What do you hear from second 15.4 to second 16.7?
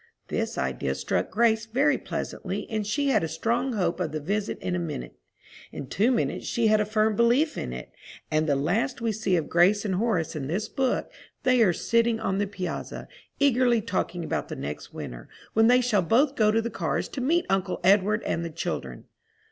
when they shall both go to